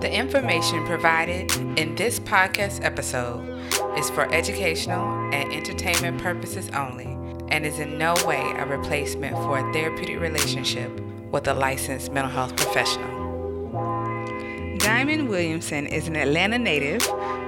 [0.00, 3.44] The information provided in this podcast episode
[3.98, 7.06] is for educational and entertainment purposes only
[7.48, 10.88] and is in no way a replacement for a therapeutic relationship
[11.32, 13.18] with a licensed mental health professional.
[14.78, 17.02] Diamond Williamson is an Atlanta native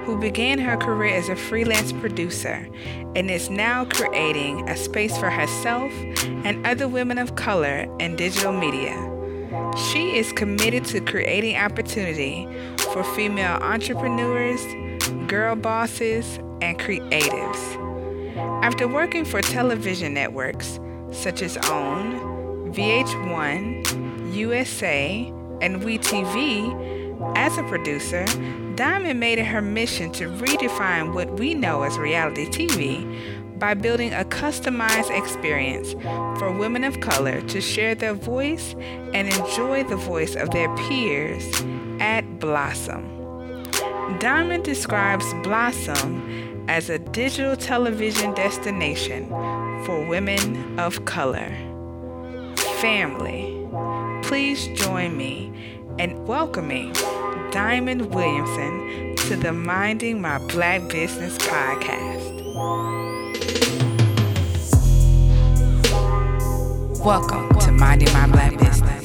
[0.05, 2.69] who began her career as a freelance producer
[3.15, 5.93] and is now creating a space for herself
[6.45, 9.10] and other women of color in digital media.
[9.77, 12.47] She is committed to creating opportunity
[12.93, 14.61] for female entrepreneurs,
[15.29, 17.91] girl bosses, and creatives.
[18.63, 20.79] After working for television networks
[21.13, 28.25] such as OWN, VH1, USA, and WeTV, as a producer,
[28.77, 34.13] Diamond made it her mission to redefine what we know as reality TV by building
[34.15, 35.93] a customized experience
[36.41, 38.75] for women of color to share their voice
[39.13, 41.45] and enjoy the voice of their peers
[42.01, 43.07] at Blossom.
[44.19, 49.29] Diamond describes Blossom as a digital television destination
[49.85, 51.55] for women of color.
[52.81, 53.69] Family,
[54.23, 55.53] please join me
[55.99, 56.93] in welcoming
[57.51, 63.10] Diamond Williamson to the Minding My Black Business podcast.
[67.05, 69.00] Welcome to Minding My Black Business.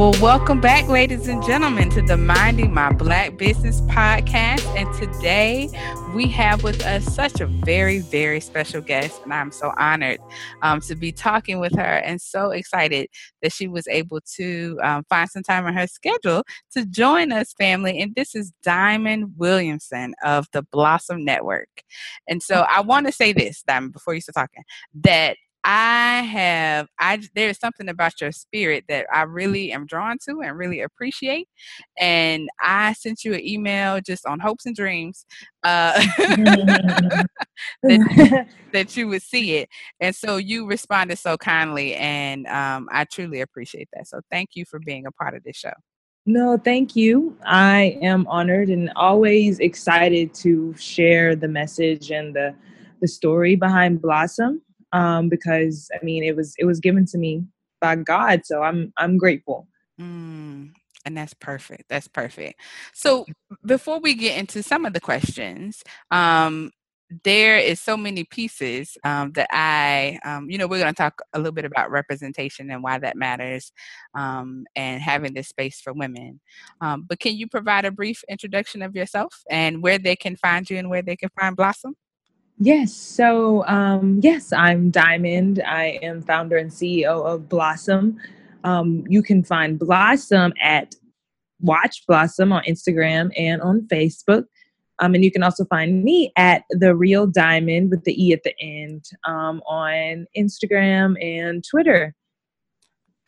[0.00, 4.64] Well, welcome back, ladies and gentlemen, to the Minding My Black Business podcast.
[4.74, 5.68] And today
[6.14, 9.20] we have with us such a very, very special guest.
[9.24, 10.18] And I'm so honored
[10.62, 13.08] um, to be talking with her and so excited
[13.42, 17.52] that she was able to um, find some time in her schedule to join us,
[17.52, 18.00] family.
[18.00, 21.68] And this is Diamond Williamson of the Blossom Network.
[22.26, 24.64] And so I want to say this, Diamond, before you start talking,
[25.02, 30.40] that I have I there's something about your spirit that I really am drawn to
[30.42, 31.48] and really appreciate.
[31.98, 35.26] And I sent you an email just on hopes and dreams
[35.62, 36.02] uh,
[37.82, 39.68] that, that you would see it.
[40.00, 44.08] And so you responded so kindly and um, I truly appreciate that.
[44.08, 45.72] So thank you for being a part of this show.
[46.26, 47.36] No, thank you.
[47.44, 52.54] I am honored and always excited to share the message and the
[53.00, 54.60] the story behind Blossom
[54.92, 57.44] um, because I mean it was it was given to me
[57.80, 59.66] by God, so I'm I'm grateful.
[60.00, 60.70] Mm,
[61.04, 61.84] and that's perfect.
[61.88, 62.60] That's perfect.
[62.94, 63.26] So
[63.64, 66.70] before we get into some of the questions, um,
[67.24, 71.20] there is so many pieces um, that I, um, you know, we're going to talk
[71.32, 73.72] a little bit about representation and why that matters,
[74.14, 76.40] um, and having this space for women.
[76.80, 80.68] Um, but can you provide a brief introduction of yourself and where they can find
[80.70, 81.96] you and where they can find Blossom?
[82.62, 82.92] Yes.
[82.92, 85.62] So, um, yes, I'm Diamond.
[85.66, 88.18] I am founder and CEO of Blossom.
[88.64, 90.94] Um, you can find Blossom at
[91.60, 94.44] Watch Blossom on Instagram and on Facebook.
[94.98, 98.42] Um, and you can also find me at The Real Diamond with the E at
[98.42, 102.14] the end um, on Instagram and Twitter.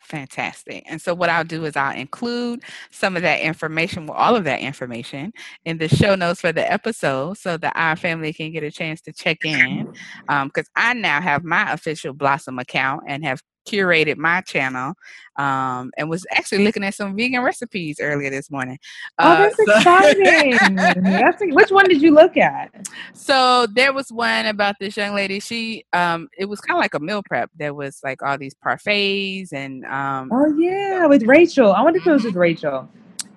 [0.03, 0.83] Fantastic.
[0.89, 4.43] And so, what I'll do is I'll include some of that information, well, all of
[4.43, 5.31] that information,
[5.65, 8.99] in the show notes for the episode so that our family can get a chance
[9.01, 9.87] to check in.
[10.27, 14.93] Because um, I now have my official Blossom account and have curated my channel
[15.37, 18.77] um, and was actually looking at some vegan recipes earlier this morning.
[19.19, 20.75] Oh, uh, that's so exciting!
[21.03, 22.71] that's, which one did you look at?
[23.13, 25.39] So there was one about this young lady.
[25.39, 27.49] She um, it was kind of like a meal prep.
[27.55, 31.73] There was like all these parfaits and um, oh yeah, with Rachel.
[31.73, 32.89] I wonder if it was with Rachel.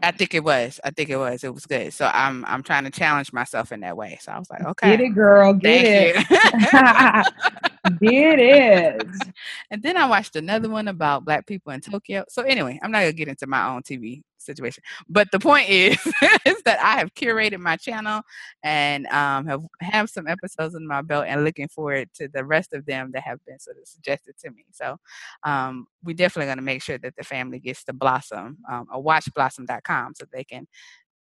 [0.06, 0.78] I think it was.
[0.84, 1.42] I think it was.
[1.42, 1.92] It was good.
[1.92, 4.18] So I'm I'm trying to challenge myself in that way.
[4.20, 7.26] So I was like, okay, get it, girl, get Thank it.
[8.00, 9.06] Get it.
[9.70, 12.24] And then I watched another one about black people in Tokyo.
[12.28, 14.82] So anyway, I'm not gonna get into my own TV situation.
[15.08, 15.96] But the point is,
[16.46, 18.22] is that I have curated my channel
[18.62, 22.72] and um, have have some episodes in my belt and looking forward to the rest
[22.72, 24.64] of them that have been sort of suggested to me.
[24.72, 24.96] So
[25.42, 29.02] um, we're definitely going to make sure that the family gets to Blossom um, or
[29.02, 30.66] watchblossom.com so they can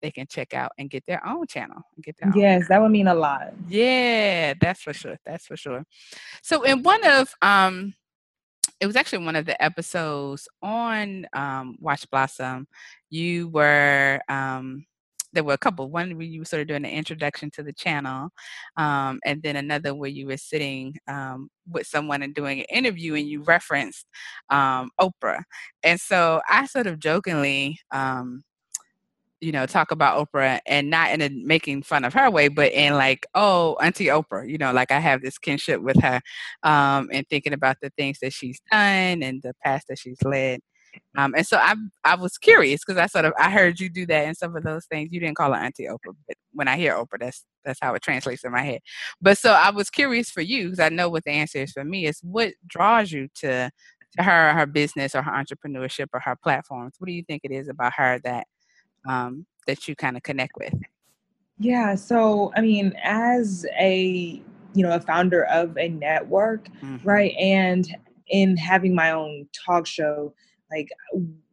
[0.01, 3.07] they can check out and get their own channel get their yes that would mean
[3.07, 5.83] a lot yeah that's for sure that's for sure
[6.44, 7.94] so in one of um
[8.80, 12.68] it was actually one of the episodes on um, Watch Blossom.
[13.10, 14.86] You were um,
[15.33, 15.89] there were a couple.
[15.89, 18.30] One where you were sort of doing an introduction to the channel,
[18.77, 23.16] um, and then another where you were sitting um, with someone and doing an interview,
[23.16, 24.06] and you referenced
[24.50, 25.44] um, Oprah.
[25.83, 28.44] And so I sort of jokingly um,
[29.41, 32.71] you know, talk about Oprah and not in a making fun of her way, but
[32.71, 36.21] in like, oh, Auntie Oprah, you know, like I have this kinship with her,
[36.63, 40.61] um, and thinking about the things that she's done and the past that she's led.
[41.17, 44.05] Um, and so I I was curious because I sort of I heard you do
[44.07, 45.09] that and some of those things.
[45.11, 48.01] You didn't call her Auntie Oprah, but when I hear Oprah, that's that's how it
[48.01, 48.79] translates in my head.
[49.21, 51.83] But so I was curious for you because I know what the answer is for
[51.83, 53.69] me is what draws you to
[54.17, 56.95] to her, her business or her entrepreneurship or her platforms.
[56.99, 58.47] What do you think it is about her that
[59.07, 60.73] um, that you kind of connect with?
[61.57, 61.95] Yeah.
[61.95, 64.41] So I mean, as a
[64.73, 67.07] you know a founder of a network, mm-hmm.
[67.07, 67.87] right, and
[68.27, 70.33] in having my own talk show
[70.71, 70.89] like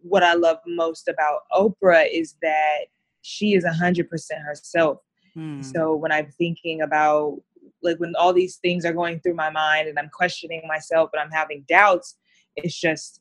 [0.03, 2.87] what I love most about Oprah is that
[3.23, 4.99] she is a hundred percent herself.
[5.35, 5.63] Hmm.
[5.63, 7.41] So when I'm thinking about
[7.83, 11.21] like when all these things are going through my mind and I'm questioning myself and
[11.21, 12.17] I'm having doubts,
[12.57, 13.21] it's just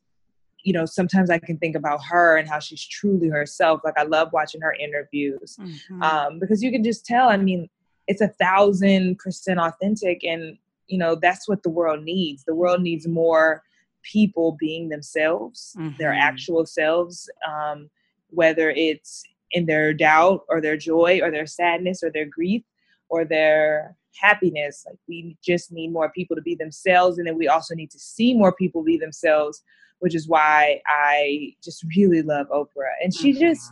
[0.63, 3.81] you know sometimes I can think about her and how she's truly herself.
[3.83, 6.01] Like I love watching her interviews mm-hmm.
[6.01, 7.29] um, because you can just tell.
[7.29, 7.69] I mean,
[8.07, 12.43] it's a thousand percent authentic, and you know that's what the world needs.
[12.43, 13.63] The world needs more
[14.03, 15.95] people being themselves, mm-hmm.
[15.97, 17.89] their actual selves, um,
[18.29, 22.63] whether it's in their doubt or their joy or their sadness or their grief
[23.09, 24.83] or their happiness.
[24.87, 27.99] Like we just need more people to be themselves, and then we also need to
[27.99, 29.63] see more people be themselves,
[29.99, 32.93] which is why I just really love Oprah.
[33.03, 33.41] And she mm-hmm.
[33.41, 33.71] just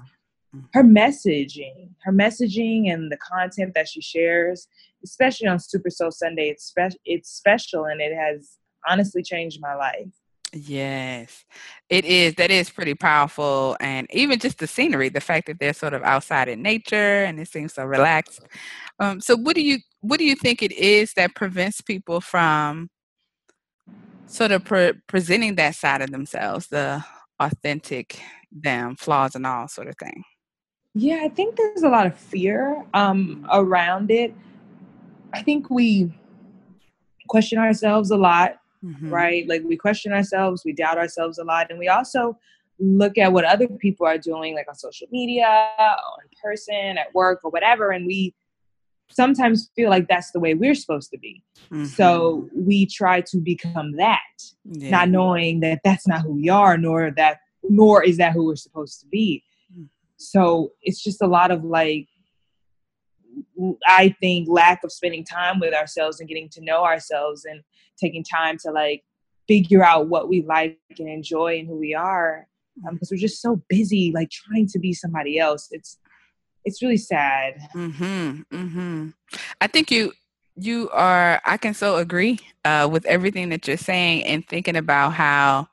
[0.74, 4.68] her messaging, her messaging and the content that she shares,
[5.03, 8.57] especially on Super Soul Sunday, it's spe- it's special and it has
[8.88, 10.13] honestly changed my life.
[10.54, 11.46] Yes,
[11.90, 12.36] it is.
[12.36, 13.78] That is pretty powerful.
[13.80, 17.40] And even just the scenery, the fact that they're sort of outside in nature and
[17.40, 18.42] it seems so relaxed.
[19.00, 22.90] Um, so what do you what do you think it is that prevents people from
[24.28, 27.04] sort of pre- presenting that side of themselves, the
[27.40, 28.19] authentic
[28.52, 30.24] them, flaws and all sort of thing?
[30.95, 34.34] Yeah, I think there's a lot of fear um, around it.
[35.34, 36.12] I think we
[37.28, 39.10] question ourselves a lot mm-hmm.
[39.10, 39.48] right?
[39.48, 42.38] Like we question ourselves, we doubt ourselves a lot, and we also
[42.80, 47.14] look at what other people are doing, like on social media, or in person, at
[47.14, 48.34] work, or whatever, and we
[49.12, 51.44] sometimes feel like that's the way we're supposed to be.
[51.72, 51.86] Mm-hmm.
[51.86, 54.20] So we try to become that,
[54.66, 54.92] yeah.
[54.92, 58.56] not knowing that that's not who we are, nor that nor is that who we're
[58.56, 59.44] supposed to be.
[59.78, 59.88] Mm.
[60.18, 62.08] So it's just a lot of like
[63.86, 67.62] I think lack of spending time with ourselves and getting to know ourselves and
[68.00, 69.04] taking time to like
[69.48, 72.48] figure out what we like and enjoy and who we are
[72.92, 75.68] because um, we're just so busy like trying to be somebody else.
[75.72, 75.98] It's
[76.66, 77.56] it's really sad.
[77.74, 79.14] Mhm mhm
[79.62, 80.12] i think you
[80.56, 85.12] you are i can so agree uh, with everything that you're saying and thinking about
[85.14, 85.68] how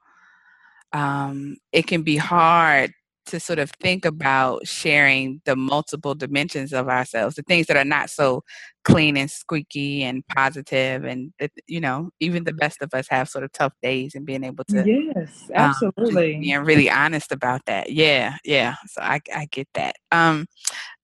[0.92, 2.92] um, it can be hard
[3.26, 7.84] to sort of think about sharing the multiple dimensions of ourselves, the things that are
[7.84, 8.42] not so
[8.84, 11.32] clean and squeaky and positive, and
[11.66, 14.64] you know, even the best of us have sort of tough days, and being able
[14.64, 17.90] to yes, absolutely, um, being really honest about that.
[17.90, 18.76] Yeah, yeah.
[18.86, 19.96] So I I get that.
[20.12, 20.46] Um,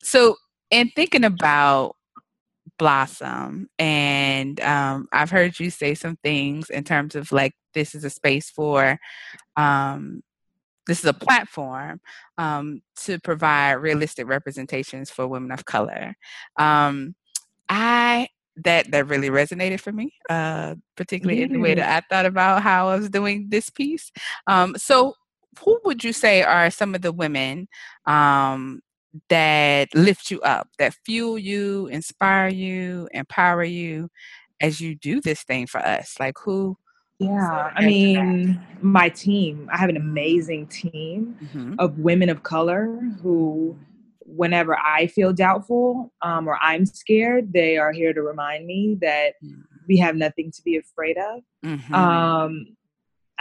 [0.03, 0.37] so
[0.71, 1.97] in thinking about
[2.79, 8.03] blossom and um, i've heard you say some things in terms of like this is
[8.05, 8.99] a space for
[9.57, 10.23] um,
[10.87, 12.01] this is a platform
[12.39, 16.17] um, to provide realistic representations for women of color.
[16.59, 17.15] Um,
[17.69, 21.45] I that that really resonated for me, uh, particularly mm.
[21.45, 24.11] in the way that I thought about how I was doing this piece.
[24.47, 25.15] Um, so,
[25.61, 27.69] who would you say are some of the women
[28.07, 28.81] um,
[29.29, 34.11] that lift you up, that fuel you, inspire you, empower you
[34.61, 36.17] as you do this thing for us?
[36.21, 36.77] Like who
[37.23, 41.75] yeah, I mean, my team, I have an amazing team mm-hmm.
[41.79, 42.87] of women of color
[43.23, 43.77] who,
[44.21, 49.35] whenever I feel doubtful um, or I'm scared, they are here to remind me that
[49.45, 49.61] mm-hmm.
[49.89, 51.43] we have nothing to be afraid of.
[51.65, 51.95] Mm-hmm.
[51.95, 52.77] Um,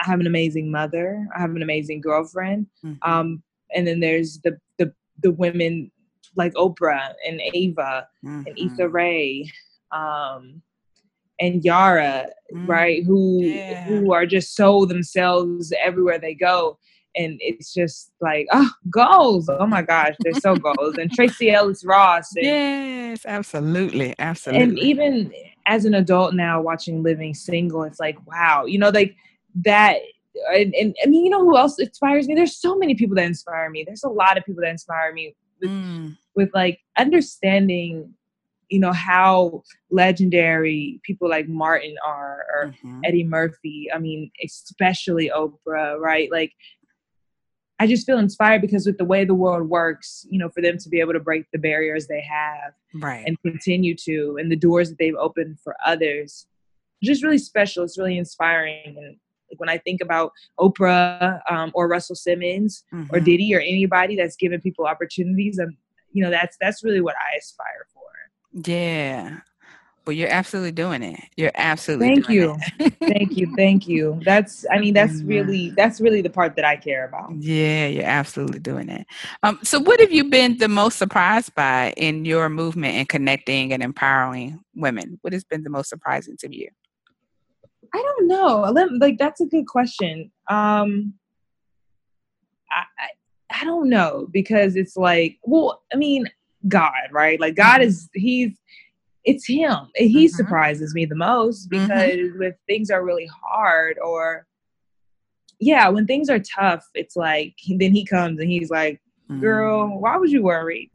[0.00, 1.26] I have an amazing mother.
[1.34, 2.66] I have an amazing girlfriend.
[2.84, 3.10] Mm-hmm.
[3.10, 3.42] Um,
[3.74, 5.90] and then there's the, the, the women
[6.36, 8.92] like Oprah and Ava and Issa mm-hmm.
[8.92, 9.50] Rae.
[9.92, 10.62] Um,
[11.42, 13.04] and Yara, mm, right?
[13.04, 13.84] Who yeah.
[13.84, 16.78] who are just so themselves everywhere they go.
[17.14, 19.50] And it's just like, oh, goals.
[19.50, 20.96] Oh my gosh, they're so goals.
[20.96, 22.34] And Tracee Ellis Ross.
[22.36, 24.14] And, yes, absolutely.
[24.18, 24.62] Absolutely.
[24.62, 25.32] And even
[25.66, 29.14] as an adult now watching Living Single, it's like, wow, you know, like
[29.56, 29.98] that
[30.54, 32.34] and, and I mean, you know who else inspires me?
[32.34, 33.84] There's so many people that inspire me.
[33.84, 36.16] There's a lot of people that inspire me with, mm.
[36.34, 38.14] with like understanding
[38.72, 43.00] you know how legendary people like Martin are or mm-hmm.
[43.04, 43.88] Eddie Murphy.
[43.94, 46.30] I mean, especially Oprah, right?
[46.32, 46.52] Like
[47.78, 50.78] I just feel inspired because with the way the world works, you know, for them
[50.78, 53.24] to be able to break the barriers they have right.
[53.26, 56.46] and continue to, and the doors that they've opened for others,
[57.02, 57.84] just really special.
[57.84, 58.94] It's really inspiring.
[58.96, 59.16] And
[59.50, 63.14] like when I think about Oprah um, or Russell Simmons mm-hmm.
[63.14, 65.76] or Diddy or anybody that's given people opportunities, and
[66.12, 67.91] you know, that's that's really what I aspire for.
[68.52, 69.40] Yeah,
[70.04, 71.20] well, you're absolutely doing it.
[71.36, 72.22] You're absolutely.
[72.22, 72.56] Thank you,
[73.00, 74.20] thank you, thank you.
[74.24, 77.32] That's, I mean, that's really, that's really the part that I care about.
[77.36, 79.06] Yeah, you're absolutely doing it.
[79.44, 83.72] Um, so, what have you been the most surprised by in your movement and connecting
[83.72, 85.18] and empowering women?
[85.22, 86.68] What has been the most surprising to you?
[87.94, 88.72] I don't know.
[88.98, 90.32] Like, that's a good question.
[90.48, 91.14] Um,
[92.72, 96.26] I, I, I don't know because it's like, well, I mean,
[96.68, 97.38] God, right?
[97.40, 97.88] Like, God mm-hmm.
[97.88, 98.52] is, He's
[99.24, 99.88] it's him.
[99.94, 100.34] He mm-hmm.
[100.34, 101.86] surprises me the most mm-hmm.
[101.86, 102.38] because mm-hmm.
[102.38, 104.46] when things are really hard or
[105.60, 109.00] yeah, when things are tough, it's like then he comes and he's like,
[109.40, 110.00] "Girl, mm.
[110.00, 110.90] why was you worried?"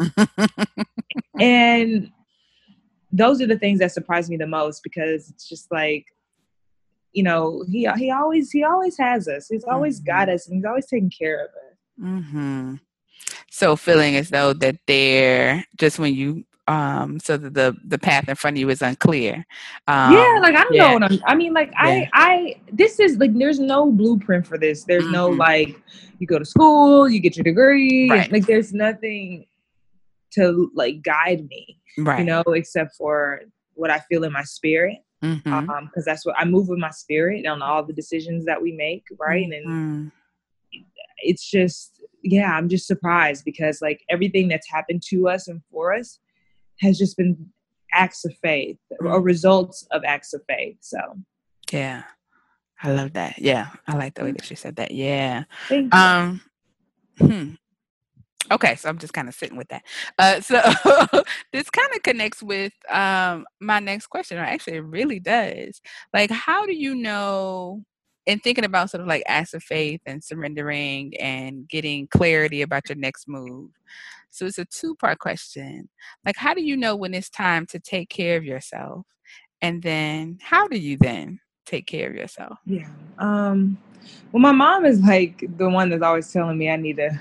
[1.40, 2.12] and
[3.14, 6.06] those are the things that surprise me the most because it's just like
[7.14, 10.12] you know he he always he always has us he's always mm-hmm.
[10.12, 12.76] got us and he's always taking care of us mm-hmm.
[13.50, 18.28] So feeling as though that they're just when you um, so that the the path
[18.28, 19.46] in front of you is unclear.
[19.88, 20.88] Um, yeah, like I don't yeah.
[20.88, 21.20] know what I'm.
[21.26, 21.80] I mean, like yeah.
[21.80, 24.84] I I this is like there's no blueprint for this.
[24.84, 25.14] There's mm-hmm.
[25.14, 25.82] no like
[26.20, 28.10] you go to school, you get your degree.
[28.10, 28.32] Right.
[28.32, 29.46] Like there's nothing
[30.32, 32.20] to like guide me, right.
[32.20, 33.42] you know, except for
[33.76, 34.98] what I feel in my spirit.
[35.24, 35.52] Mm-hmm.
[35.52, 38.72] Um, because that's what I move with my spirit on all the decisions that we
[38.72, 39.48] make, right?
[39.48, 39.64] Mm-hmm.
[39.66, 40.12] And
[41.18, 45.94] it's just yeah, I'm just surprised because like everything that's happened to us and for
[45.94, 46.20] us
[46.82, 47.50] has just been
[47.94, 49.24] acts of faith or mm-hmm.
[49.24, 50.78] results of acts of faith.
[50.82, 50.98] So,
[51.72, 52.04] yeah,
[52.82, 53.40] I love that.
[53.40, 54.92] Yeah, I like the way that you said that.
[54.92, 55.44] Yeah.
[55.92, 56.42] Um.
[57.18, 57.52] Hmm.
[58.50, 59.84] Okay, so I'm just kind of sitting with that.
[60.18, 60.62] Uh, so
[61.52, 65.82] this kind of connects with um, my next question, or actually, it really does.
[66.14, 67.84] Like, how do you know?
[68.28, 72.90] In thinking about sort of like acts of faith and surrendering and getting clarity about
[72.90, 73.72] your next move,
[74.32, 75.88] so it's a two part question.
[76.26, 79.06] Like, how do you know when it's time to take care of yourself?
[79.62, 82.60] And then how do you then take care of yourself?
[82.66, 82.90] Yeah.
[83.18, 83.78] Um,
[84.34, 87.18] well, my mom is like the one that's always telling me I need to,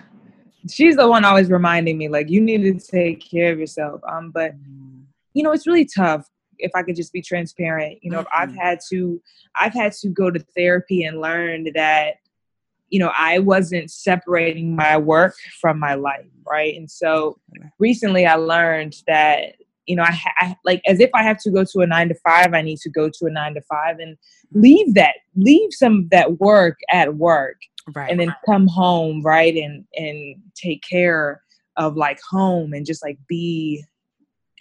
[0.68, 4.00] she's the one always reminding me, like, you need to take care of yourself.
[4.10, 5.04] Um, but, mm.
[5.34, 7.98] you know, it's really tough if I could just be transparent.
[8.02, 8.42] You know, mm-hmm.
[8.42, 9.20] I've had to,
[9.54, 12.16] I've had to go to therapy and learn that
[12.90, 16.76] you know, I wasn't separating my work from my life, right?
[16.76, 17.38] And so
[17.78, 21.64] recently I learned that, you know, I, I, like as if I have to go
[21.64, 24.16] to a nine to five, I need to go to a nine to five and
[24.52, 27.58] leave that, leave some of that work at work,
[27.94, 31.42] right, and then come home, right, and and take care
[31.76, 33.84] of like home and just like be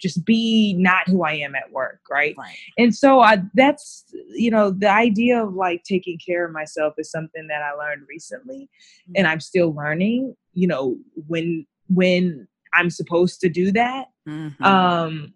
[0.00, 2.34] just be not who I am at work, right?
[2.36, 2.56] right.
[2.76, 7.10] And so I, that's you know the idea of like taking care of myself is
[7.10, 8.68] something that I learned recently,
[9.02, 9.12] mm-hmm.
[9.16, 10.36] and I'm still learning.
[10.52, 14.62] You know when when I'm supposed to do that, mm-hmm.
[14.62, 15.34] um,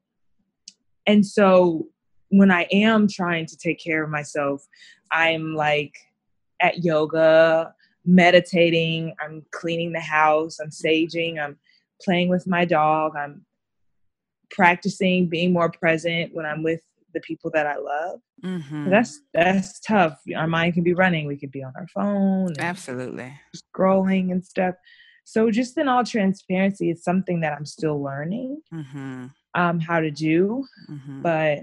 [1.06, 1.88] and so
[2.28, 4.66] when I am trying to take care of myself,
[5.10, 5.94] I'm like
[6.60, 7.74] at yoga,
[8.04, 11.56] meditating, I'm cleaning the house, I'm saging, I'm
[12.02, 13.44] playing with my dog, I'm
[14.50, 16.80] practicing being more present when I'm with
[17.12, 18.20] the people that I love.
[18.44, 18.90] Mm-hmm.
[18.90, 20.20] That's that's tough.
[20.34, 21.26] Our mind can be running.
[21.26, 22.54] We could be on our phone.
[22.58, 23.32] Absolutely.
[23.56, 24.74] Scrolling and stuff.
[25.24, 29.26] So just in all transparency, it's something that I'm still learning mm-hmm.
[29.54, 30.64] um, how to do.
[30.90, 31.22] Mm-hmm.
[31.22, 31.58] But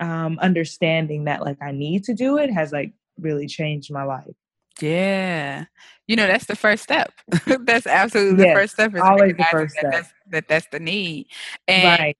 [0.00, 4.36] um, understanding that like I need to do it has like really changed my life.
[4.80, 5.64] Yeah.
[6.06, 7.12] You know, that's the first step.
[7.60, 8.94] that's absolutely yes, the first step.
[8.94, 9.92] Is always the first that step.
[9.92, 11.26] That's, that that's the need.
[11.66, 12.16] And right.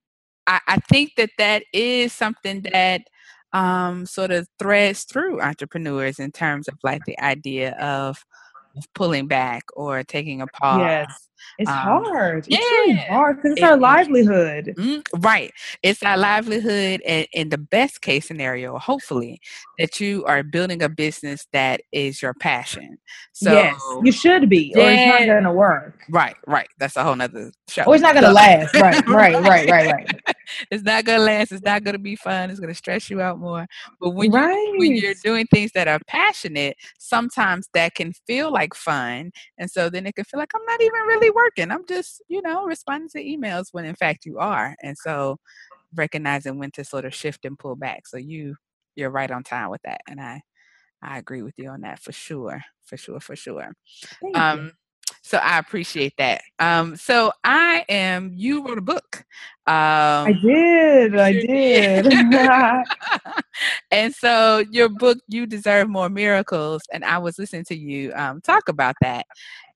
[0.47, 3.01] I, I think that that is something that
[3.53, 8.23] um, sort of threads through entrepreneurs in terms of like the idea of,
[8.77, 10.79] of pulling back or taking a pause.
[10.79, 11.27] Yes.
[11.57, 12.45] It's um, hard.
[12.47, 12.57] Yeah.
[12.59, 14.73] It's really hard because it's it, our livelihood.
[14.77, 15.51] Mm, right.
[15.83, 17.01] It's our livelihood.
[17.05, 19.39] And in the best case scenario, hopefully,
[19.77, 22.97] that you are building a business that is your passion.
[23.33, 25.99] So yes, you should be, yeah, or it's not going to work.
[26.09, 26.67] Right, right.
[26.77, 27.83] That's a whole nother show.
[27.83, 28.75] Or it's not going to last.
[28.79, 30.35] Right, right, right, right, right.
[30.71, 31.51] it's not going to last.
[31.51, 32.49] It's not going to be fun.
[32.49, 33.67] It's going to stress you out more.
[33.99, 34.53] But when, right.
[34.53, 39.31] you, when you're doing things that are passionate, sometimes that can feel like fun.
[39.57, 41.71] And so then it can feel like I'm not even really working.
[41.71, 44.75] I'm just, you know, responding to emails when in fact you are.
[44.83, 45.37] And so
[45.95, 48.07] recognizing when to sort of shift and pull back.
[48.07, 48.55] So you
[48.95, 50.01] you're right on time with that.
[50.09, 50.41] And I
[51.03, 53.73] I agree with you on that for sure, for sure, for sure.
[54.21, 54.73] Thank Um, you.
[55.21, 56.41] So I appreciate that.
[56.59, 58.31] Um, so I am.
[58.33, 59.23] You wrote a book.
[59.67, 61.17] I Um, did.
[61.17, 62.05] I did.
[62.05, 62.13] did.
[63.91, 68.41] and so your book, You Deserve More Miracles, and I was listening to you um,
[68.41, 69.25] talk about that,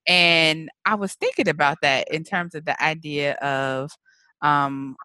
[0.06, 3.90] and I was thinking about that in terms of the idea of,
[4.42, 4.96] um,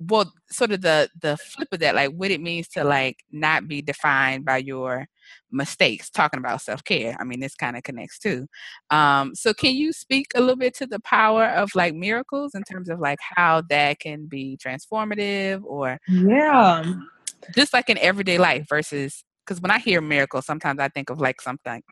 [0.00, 3.66] well, sort of the the flip of that, like what it means to like not
[3.66, 5.06] be defined by your
[5.50, 6.08] mistakes.
[6.08, 8.46] Talking about self care, I mean, this kind of connects too.
[8.90, 12.62] Um, so, can you speak a little bit to the power of like miracles in
[12.62, 16.80] terms of like how that can be transformative or yeah.
[16.84, 17.08] um,
[17.56, 21.20] just like in everyday life versus because when I hear miracle, sometimes I think of
[21.20, 21.82] like something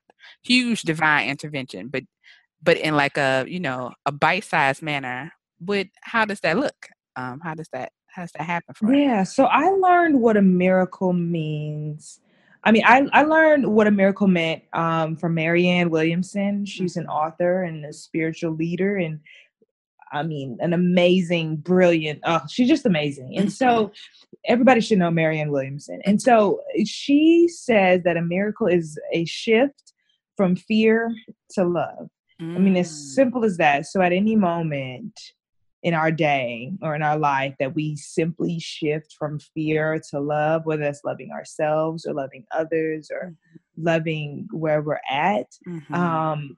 [0.43, 2.05] huge divine intervention, but
[2.63, 5.33] but in like a you know a bite sized manner.
[5.59, 6.91] What how does that look?
[7.17, 9.03] Um, how does that how does that happen for you?
[9.03, 9.23] Yeah.
[9.25, 12.21] So I learned what a miracle means.
[12.65, 16.65] I mean, I, I learned what a miracle meant um, from Marianne Williamson.
[16.65, 19.21] She's an author and a spiritual leader, and
[20.13, 22.21] I mean, an amazing, brilliant.
[22.25, 23.37] Oh, she's just amazing.
[23.37, 23.93] And so
[24.47, 26.01] everybody should know Marianne Williamson.
[26.05, 29.93] And so she says that a miracle is a shift
[30.37, 31.15] from fear
[31.53, 32.09] to love.
[32.55, 33.87] I mean, as Mm, simple as that.
[33.87, 35.19] So at any moment
[35.87, 40.67] in our day or in our life that we simply shift from fear to love,
[40.67, 43.33] whether that's loving ourselves or loving others or
[43.77, 45.89] loving where we're at, mhm.
[45.93, 46.57] um,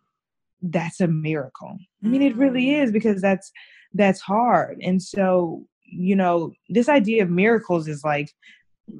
[0.62, 1.76] that's a miracle.
[2.02, 3.52] I mean, it really is because that's
[3.92, 4.80] that's hard.
[4.82, 8.30] And so, you know, this idea of miracles is like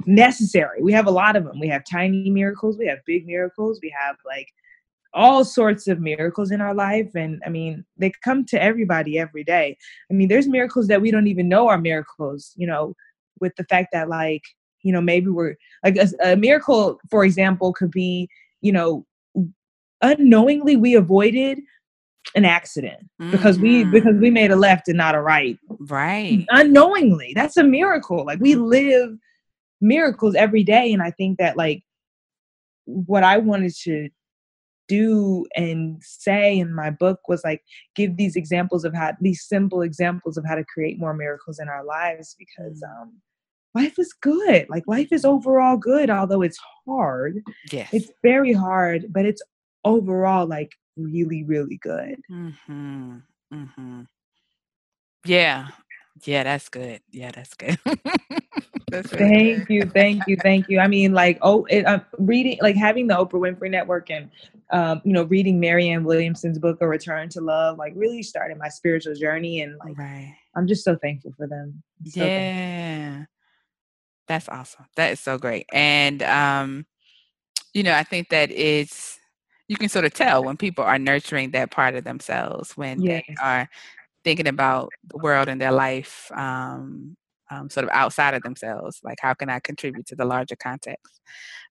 [0.05, 0.83] necessary.
[0.83, 1.59] We have a lot of them.
[1.59, 4.49] We have tiny miracles, we have big miracles, we have like
[5.15, 9.43] all sorts of miracles in our life and i mean they come to everybody every
[9.43, 9.77] day
[10.11, 12.95] i mean there's miracles that we don't even know are miracles you know
[13.41, 14.43] with the fact that like
[14.83, 18.29] you know maybe we're like a, a miracle for example could be
[18.61, 19.07] you know
[20.03, 21.59] unknowingly we avoided
[22.35, 23.01] an accident
[23.31, 23.91] because we Mhm.
[23.91, 26.45] because we made a left and not a right Right.
[26.51, 29.17] unknowingly that's a miracle like we live
[29.81, 31.83] miracles every day and i think that like
[32.85, 34.09] what i wanted to
[34.89, 37.63] do and say in my book was like
[37.95, 41.69] give these examples of how these simple examples of how to create more miracles in
[41.69, 43.03] our lives because Mm.
[43.03, 43.13] um
[43.75, 47.35] life is good like life is overall good although it's hard
[47.71, 47.91] Yes.
[47.93, 49.43] it's very hard but it's
[49.85, 53.23] overall like really really good Mhm.
[53.53, 54.07] Mhm.
[55.25, 55.69] Yeah.
[56.25, 57.01] Yeah, that's good.
[57.11, 57.79] Yeah, that's good.
[58.91, 59.75] that's Thank good.
[59.75, 60.81] you, thank you, thank you.
[60.81, 64.31] I mean, like, oh, it, uh, reading, like, having the Oprah Winfrey Network and,
[64.71, 68.69] um, you know, reading Marianne Williamson's book, A Return to Love, like, really started my
[68.69, 70.35] spiritual journey, and like, Right.
[70.57, 71.83] I'm just so thankful for them.
[72.07, 72.43] So thankful.
[72.43, 73.25] Yeah.
[74.29, 74.85] That's awesome.
[74.97, 75.67] That is so great.
[75.73, 76.87] And um,
[77.73, 79.19] you know, I think that it's
[79.69, 83.25] you can sort of tell when people are nurturing that part of themselves when they
[83.43, 83.69] are
[84.25, 87.17] thinking about the world and their life um,
[87.51, 91.21] um, sort of outside of themselves like how can i contribute to the larger context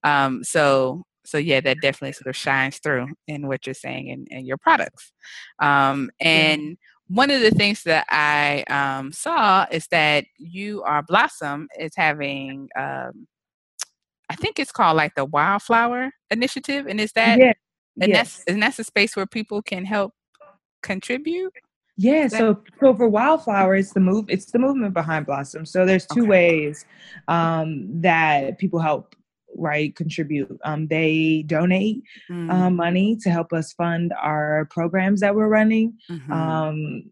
[0.03, 4.25] um, so so yeah that definitely sort of shines through in what you're saying in,
[4.29, 5.11] in your products
[5.59, 6.27] um, Yeah.
[6.29, 6.77] and
[7.09, 12.69] one of the things that i um, saw is that you are blossom is having
[12.77, 13.27] um,
[14.29, 17.53] i think it's called like the wildflower initiative and is that Yeah.
[18.01, 20.13] and that's and that's a space where people can help
[20.83, 21.51] contribute
[21.97, 24.25] Yeah, so so for wildflower, it's the move.
[24.29, 25.65] It's the movement behind Blossom.
[25.65, 26.85] So there's two okay ways
[27.27, 29.15] um, that people help,
[29.55, 29.95] right?
[29.95, 30.59] Contribute.
[30.63, 35.97] Um, they donate mm, um, money to help us fund our programs that we're running,
[36.09, 37.11] mhm, um,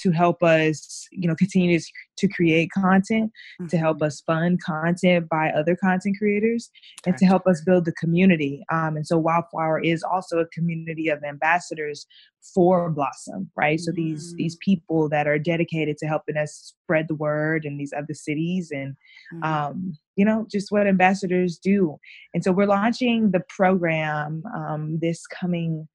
[0.00, 1.84] to help us, you know, continue to,
[2.18, 3.30] to create content,
[3.68, 4.06] to help mhm.
[4.06, 6.70] us fund content by other content creators,
[7.06, 8.64] and to help us build the community.
[8.72, 12.06] Um, and so Wildflower is also a community of ambassadors
[12.54, 13.78] for Blossom, right?
[13.78, 17.76] So these Mm, these people that are dedicated to helping us spread the word in
[17.76, 18.96] these other cities and
[19.34, 19.44] mhm.
[19.44, 21.98] um, you know, just what ambassadors do.
[22.34, 25.88] And so we're launching the program um, this coming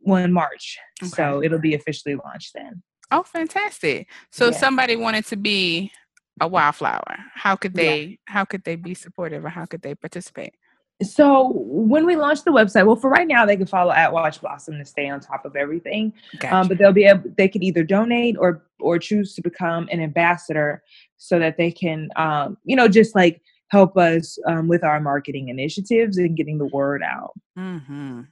[0.00, 0.76] one March.
[1.02, 1.10] Okay.
[1.10, 2.82] So it'll be officially launched then.
[3.14, 4.08] Oh, fantastic.
[4.30, 4.50] So Yeah.
[4.52, 5.92] somebody wanted to be
[6.40, 7.82] a wildflower, how could Yeah.
[7.82, 10.54] they how could they be supportive or how could they participate?
[11.02, 14.40] So when we launch the website, well, for right now, they can follow at Watch
[14.40, 16.12] Blossom to stay on top of everything.
[16.32, 16.68] Um, Gotcha.
[16.68, 20.82] but they'll be able, they could either donate or or choose to become an ambassador
[21.16, 25.48] so that they can, um, you know, just like help us um, with our marketing
[25.48, 27.32] initiatives and getting the word out.
[27.56, 28.22] hmm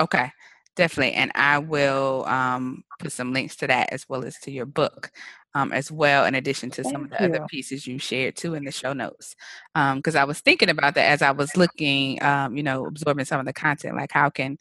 [0.00, 0.32] Okay,
[0.76, 1.14] definitely.
[1.14, 5.10] And I will um, put some links to that as well as to your book
[5.54, 7.26] um, as well, in addition to Thank some of the you.
[7.26, 9.36] other pieces you shared too in the show notes.
[9.74, 13.40] Because I was thinking about that as I was looking, um, you know, absorbing some
[13.40, 14.58] of the content, like how can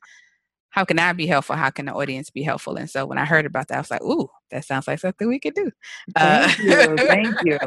[0.74, 1.56] how can I be helpful?
[1.56, 2.78] How can the audience be helpful?
[2.78, 5.28] And so when I heard about that, I was like, ooh, that sounds like something
[5.28, 5.70] we could do.
[6.16, 6.98] Thank uh, you.
[6.98, 7.60] Thank you.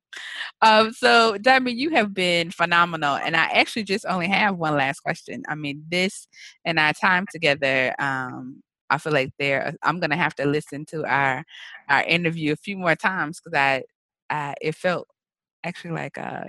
[0.60, 3.16] um, so, Diamond, you have been phenomenal.
[3.16, 5.44] And I actually just only have one last question.
[5.48, 6.28] I mean, this
[6.66, 11.04] and our time together, um, I feel like there I'm gonna have to listen to
[11.06, 11.42] our
[11.88, 13.82] our interview a few more times because I,
[14.30, 15.08] I it felt
[15.64, 16.44] actually like uh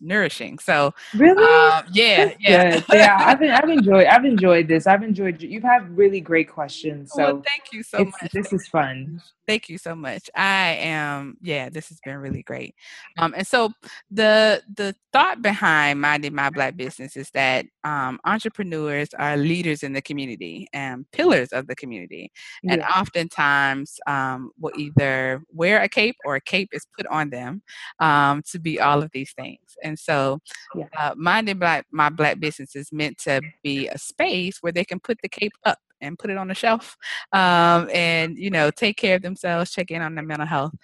[0.00, 0.58] nourishing.
[0.58, 3.16] So really, um, yeah, yeah, yeah.
[3.18, 4.86] I've I've enjoyed I've enjoyed this.
[4.86, 5.42] I've enjoyed.
[5.42, 7.12] You've had really great questions.
[7.12, 8.32] So well, thank you so much.
[8.32, 9.20] This is fun.
[9.50, 10.30] Thank you so much.
[10.36, 11.36] I am.
[11.42, 12.76] Yeah, this has been really great.
[13.18, 13.72] Um, and so
[14.08, 19.92] the the thought behind minding my black business is that um, entrepreneurs are leaders in
[19.92, 22.30] the community and pillars of the community,
[22.62, 22.74] yeah.
[22.74, 27.60] and oftentimes um, will either wear a cape or a cape is put on them
[27.98, 29.76] um, to be all of these things.
[29.82, 30.38] And so,
[30.76, 30.86] yeah.
[30.96, 35.00] uh, minding black my black business is meant to be a space where they can
[35.00, 36.96] put the cape up and put it on the shelf
[37.32, 40.74] um, and you know take care of themselves check in on their mental health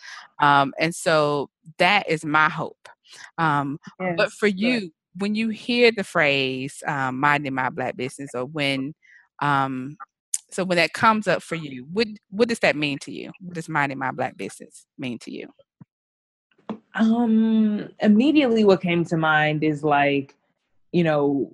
[0.41, 1.49] um, and so
[1.79, 2.89] that is my hope
[3.39, 8.31] um, yes, but for you when you hear the phrase um, minding my black business
[8.35, 8.95] or when
[9.41, 9.97] um,
[10.51, 13.33] so when that comes up for you what what does that mean to you?
[13.41, 15.49] What does minding my black business mean to you?
[16.95, 20.35] Um immediately what came to mind is like
[20.93, 21.51] you know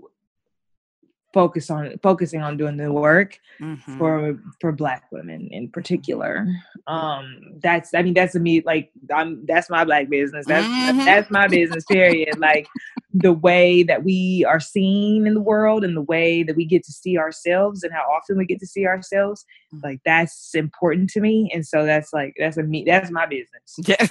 [1.32, 3.98] focus on focusing on doing the work mm-hmm.
[3.98, 6.46] for for black women in particular.
[6.86, 10.46] Um that's i mean that's me like i'm that's my black business.
[10.46, 11.04] That's mm-hmm.
[11.04, 12.38] that's my business period.
[12.38, 12.66] Like
[13.14, 16.84] the way that we are seen in the world and the way that we get
[16.84, 19.82] to see ourselves and how often we get to see ourselves mm.
[19.82, 21.50] like that's important to me.
[21.52, 23.78] And so that's like that's a me that's my business.
[23.78, 24.06] Yeah.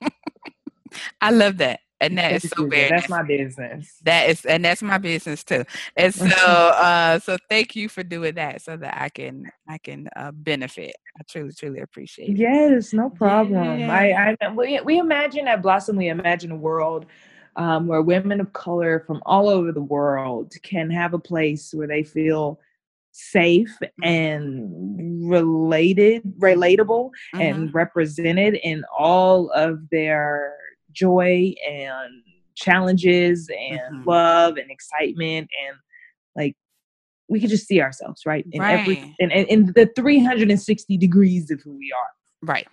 [1.20, 3.98] I love that and that is so very that's my business.
[4.04, 5.64] That is and that's my business too.
[5.96, 10.08] And so uh so thank you for doing that so that i can i can
[10.16, 10.94] uh benefit.
[11.18, 12.36] I truly truly appreciate it.
[12.36, 13.80] Yes no problem.
[13.80, 13.92] Yeah.
[13.92, 17.06] i i we, we imagine at blossom we imagine a world
[17.56, 21.86] um, where women of color from all over the world can have a place where
[21.86, 22.58] they feel
[23.12, 27.40] safe and related relatable mm-hmm.
[27.40, 30.56] and represented in all of their
[30.94, 32.22] joy and
[32.54, 34.08] challenges and mm-hmm.
[34.08, 35.76] love and excitement and
[36.36, 36.56] like
[37.28, 38.80] we could just see ourselves right in right.
[38.80, 42.68] every in, in the 360 degrees of who we are right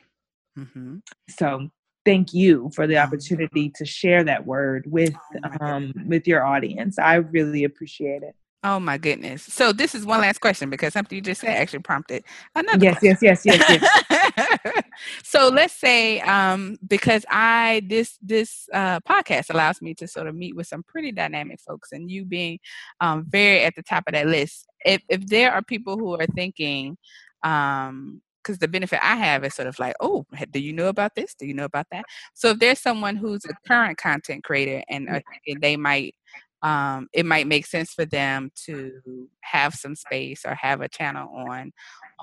[0.57, 0.97] mm-hmm.
[1.29, 1.67] so
[2.05, 6.99] thank you for the opportunity to share that word with oh um with your audience
[6.99, 9.41] i really appreciate it Oh my goodness.
[9.41, 12.83] So this is one last question because something you just said actually prompted another.
[12.83, 13.17] Yes, question.
[13.21, 14.83] yes, yes, yes, yes.
[15.23, 20.35] so let's say um, because I this this uh, podcast allows me to sort of
[20.35, 22.59] meet with some pretty dynamic folks, and you being
[22.99, 24.67] um, very at the top of that list.
[24.85, 26.97] If if there are people who are thinking,
[27.43, 31.15] um, because the benefit I have is sort of like, oh, do you know about
[31.15, 31.33] this?
[31.33, 32.05] Do you know about that?
[32.35, 35.19] So if there's someone who's a current content creator and uh,
[35.61, 36.15] they might
[36.61, 41.29] um, it might make sense for them to have some space or have a channel
[41.35, 41.71] on, on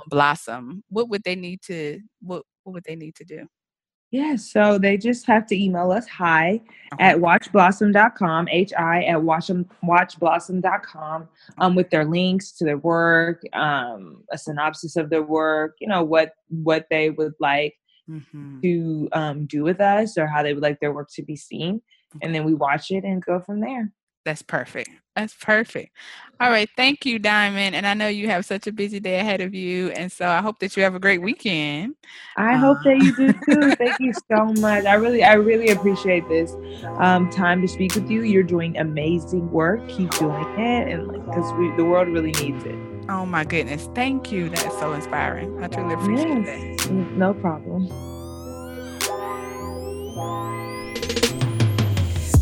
[0.09, 0.85] Blossom.
[0.89, 3.47] What would they need to what what would they need to do?
[4.11, 6.63] Yeah, so they just have to email us hi
[6.95, 7.05] okay.
[7.05, 9.51] at watchblossom.com, H-I at watch,
[9.85, 15.89] watchblossom.com um, with their links to their work, um, a synopsis of their work, you
[15.89, 17.75] know, what what they would like
[18.09, 18.61] mm-hmm.
[18.61, 21.83] to um, do with us or how they would like their work to be seen.
[22.17, 22.27] Okay.
[22.27, 23.93] And then we watch it and go from there.
[24.29, 24.91] That's perfect.
[25.17, 25.97] That's perfect.
[26.39, 26.69] All right.
[26.77, 27.75] Thank you, Diamond.
[27.75, 29.89] And I know you have such a busy day ahead of you.
[29.93, 31.95] And so I hope that you have a great weekend.
[32.37, 33.75] I hope that you do too.
[33.77, 34.85] Thank you so much.
[34.85, 36.55] I really, I really appreciate this
[36.99, 38.23] um, time to speak with you.
[38.23, 39.89] You're doing amazing work.
[39.89, 40.89] Keep doing it.
[40.93, 42.77] And because like, the world really needs it.
[43.09, 43.89] Oh my goodness.
[43.95, 44.51] Thank you.
[44.51, 45.65] That is so inspiring.
[45.65, 46.87] I truly appreciate yes.
[46.87, 46.93] that.
[46.93, 47.89] No problem.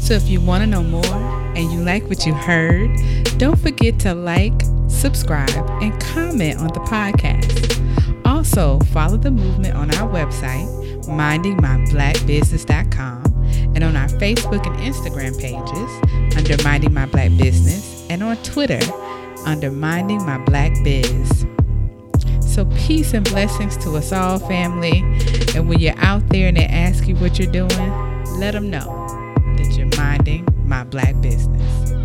[0.07, 2.97] So if you want to know more and you like what you heard,
[3.39, 4.53] don't forget to like,
[4.87, 5.51] subscribe,
[5.83, 8.25] and comment on the podcast.
[8.25, 10.69] Also, follow the movement on our website,
[11.07, 13.25] mindingmyblackbusiness.com,
[13.75, 15.91] and on our Facebook and Instagram pages
[16.37, 18.79] under Minding My Black Business, and on Twitter
[19.45, 21.45] under Minding My Black Biz.
[22.41, 25.03] So, peace and blessings to us all, family.
[25.57, 27.91] And when you're out there and they ask you what you're doing,
[28.39, 28.96] let them know
[29.97, 31.96] minding my black business.